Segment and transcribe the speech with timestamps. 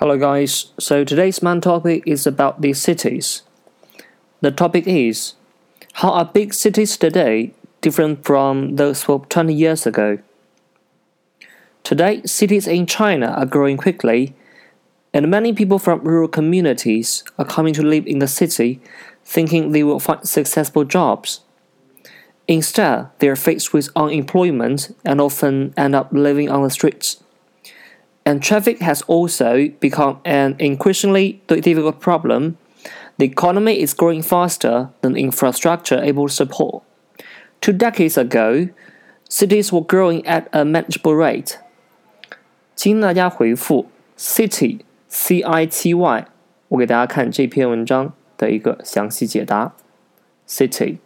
[0.00, 0.70] Hello, guys.
[0.78, 3.42] So today's main topic is about the cities.
[4.40, 5.34] The topic is
[5.94, 10.20] How are big cities today different from those from 20 years ago?
[11.82, 14.36] Today, cities in China are growing quickly,
[15.12, 18.80] and many people from rural communities are coming to live in the city
[19.24, 21.40] thinking they will find successful jobs.
[22.46, 27.20] Instead, they are faced with unemployment and often end up living on the streets
[28.27, 32.57] And traffic has also become an increasingly difficult problem.
[33.17, 36.83] The economy is growing faster than infrastructure able to support.
[37.61, 38.69] Two decades ago,
[39.29, 41.57] cities were growing at a manageable rate.
[42.75, 46.27] 请大家回复 city c i t y，
[46.69, 49.73] 我给大家看这篇文章的一个详细解答。
[50.47, 50.97] City。